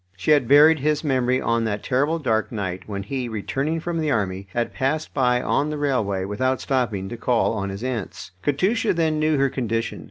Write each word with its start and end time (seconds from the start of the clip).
She 0.17 0.31
had 0.31 0.47
buried 0.47 0.79
his 0.79 1.03
memory 1.03 1.39
on 1.39 1.63
that 1.65 1.83
terrible 1.83 2.17
dark 2.17 2.51
night 2.51 2.89
when 2.89 3.03
he, 3.03 3.29
returning 3.29 3.79
from 3.79 3.99
the 3.99 4.09
army, 4.09 4.47
had 4.51 4.73
passed 4.73 5.13
by 5.13 5.43
on 5.43 5.69
the 5.69 5.77
railway 5.77 6.25
without 6.25 6.59
stopping 6.59 7.07
to 7.09 7.17
call 7.17 7.53
on 7.53 7.69
his 7.69 7.83
aunts. 7.83 8.31
Katusha 8.41 8.95
then 8.95 9.19
knew 9.19 9.37
her 9.37 9.47
condition. 9.51 9.99